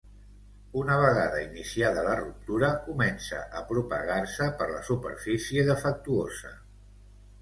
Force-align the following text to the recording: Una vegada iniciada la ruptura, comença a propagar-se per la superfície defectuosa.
Una 0.79 0.95
vegada 1.01 1.41
iniciada 1.41 2.05
la 2.07 2.15
ruptura, 2.21 2.71
comença 2.87 3.43
a 3.59 3.63
propagar-se 3.73 4.49
per 4.63 4.69
la 4.75 4.83
superfície 4.91 5.67
defectuosa. 5.73 6.57